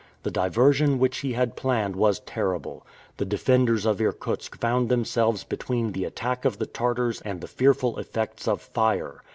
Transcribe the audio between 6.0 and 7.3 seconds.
attack of the Tartars